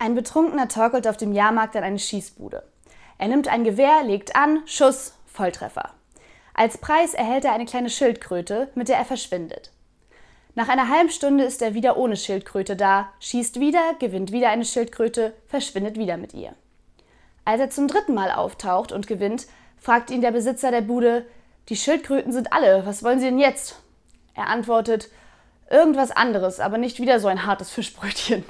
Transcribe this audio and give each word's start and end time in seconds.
Ein 0.00 0.14
Betrunkener 0.14 0.68
torkelt 0.68 1.08
auf 1.08 1.16
dem 1.16 1.32
Jahrmarkt 1.32 1.76
an 1.76 1.82
eine 1.82 1.98
Schießbude. 1.98 2.62
Er 3.18 3.28
nimmt 3.28 3.48
ein 3.48 3.64
Gewehr, 3.64 4.04
legt 4.04 4.36
an, 4.36 4.62
Schuss, 4.64 5.14
Volltreffer. 5.26 5.90
Als 6.54 6.78
Preis 6.78 7.14
erhält 7.14 7.44
er 7.44 7.52
eine 7.52 7.66
kleine 7.66 7.90
Schildkröte, 7.90 8.68
mit 8.76 8.88
der 8.88 8.96
er 8.96 9.04
verschwindet. 9.04 9.72
Nach 10.54 10.68
einer 10.68 10.88
halben 10.88 11.10
Stunde 11.10 11.44
ist 11.44 11.62
er 11.62 11.74
wieder 11.74 11.96
ohne 11.96 12.16
Schildkröte 12.16 12.76
da, 12.76 13.08
schießt 13.20 13.58
wieder, 13.58 13.94
gewinnt 13.98 14.30
wieder 14.32 14.50
eine 14.50 14.64
Schildkröte, 14.64 15.34
verschwindet 15.46 15.96
wieder 15.96 16.16
mit 16.16 16.32
ihr. 16.34 16.52
Als 17.44 17.60
er 17.60 17.70
zum 17.70 17.88
dritten 17.88 18.14
Mal 18.14 18.30
auftaucht 18.30 18.92
und 18.92 19.06
gewinnt, 19.06 19.46
fragt 19.78 20.10
ihn 20.10 20.20
der 20.20 20.32
Besitzer 20.32 20.70
der 20.70 20.80
Bude, 20.80 21.26
die 21.68 21.76
Schildkröten 21.76 22.32
sind 22.32 22.52
alle, 22.52 22.86
was 22.86 23.02
wollen 23.02 23.18
Sie 23.18 23.26
denn 23.26 23.38
jetzt? 23.38 23.80
Er 24.34 24.48
antwortet, 24.48 25.10
irgendwas 25.70 26.10
anderes, 26.10 26.60
aber 26.60 26.78
nicht 26.78 27.00
wieder 27.00 27.20
so 27.20 27.28
ein 27.28 27.46
hartes 27.46 27.70
Fischbrötchen. 27.70 28.44